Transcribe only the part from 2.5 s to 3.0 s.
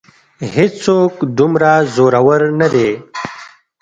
نه دی.